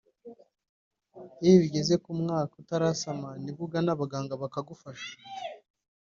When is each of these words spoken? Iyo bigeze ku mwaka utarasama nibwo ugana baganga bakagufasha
Iyo 1.43 1.55
bigeze 1.63 1.93
ku 2.03 2.09
mwaka 2.21 2.53
utarasama 2.61 3.27
nibwo 3.43 3.61
ugana 3.67 3.91
baganga 4.01 4.33
bakagufasha 4.41 5.11